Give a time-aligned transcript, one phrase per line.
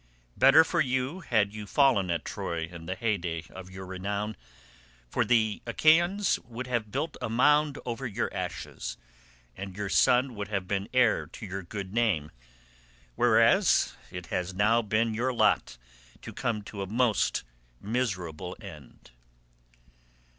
[0.35, 4.35] Better for you had you fallen at Troy in the hey day of your renown,
[5.07, 8.97] for the Achaeans would have built a mound over your ashes,
[9.55, 12.31] and your son would have been heir to your good name,
[13.13, 15.77] whereas it has now been your lot
[16.23, 17.43] to come to a most
[17.79, 19.11] miserable end."